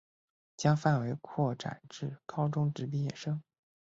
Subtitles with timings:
[0.57, 3.43] 将范围拓展至高中职毕业生